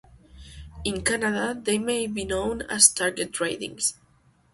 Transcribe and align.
In 0.83 1.03
Canada, 1.03 1.53
they 1.53 1.77
may 1.77 2.07
be 2.07 2.25
known 2.25 2.63
as 2.63 2.89
target 2.89 3.39
ridings. 3.39 3.93